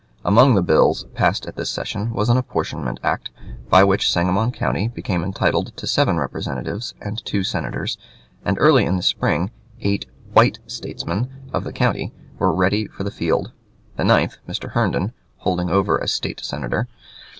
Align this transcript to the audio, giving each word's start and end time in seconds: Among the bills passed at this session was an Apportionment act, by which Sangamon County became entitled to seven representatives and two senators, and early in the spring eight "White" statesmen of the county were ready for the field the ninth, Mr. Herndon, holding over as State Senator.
Among 0.25 0.55
the 0.55 0.63
bills 0.63 1.03
passed 1.13 1.45
at 1.45 1.57
this 1.57 1.69
session 1.69 2.11
was 2.11 2.27
an 2.27 2.35
Apportionment 2.35 2.99
act, 3.03 3.29
by 3.69 3.83
which 3.83 4.09
Sangamon 4.09 4.51
County 4.51 4.87
became 4.87 5.23
entitled 5.23 5.77
to 5.77 5.85
seven 5.85 6.17
representatives 6.17 6.95
and 6.99 7.23
two 7.23 7.43
senators, 7.43 7.99
and 8.43 8.57
early 8.59 8.83
in 8.85 8.95
the 8.97 9.03
spring 9.03 9.51
eight 9.81 10.07
"White" 10.33 10.57
statesmen 10.65 11.29
of 11.53 11.63
the 11.65 11.71
county 11.71 12.15
were 12.39 12.51
ready 12.51 12.87
for 12.87 13.03
the 13.03 13.11
field 13.11 13.51
the 13.95 14.03
ninth, 14.03 14.37
Mr. 14.49 14.71
Herndon, 14.71 15.11
holding 15.37 15.69
over 15.69 16.01
as 16.01 16.11
State 16.11 16.39
Senator. 16.43 16.87